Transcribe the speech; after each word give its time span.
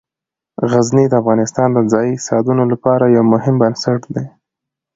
غزني 0.71 1.05
د 1.09 1.13
افغانستان 1.21 1.69
د 1.73 1.79
ځایي 1.91 2.11
اقتصادونو 2.15 2.63
لپاره 2.71 3.03
یو 3.15 3.23
مهم 3.33 3.55
بنسټ 3.61 4.01
دی. 4.15 4.25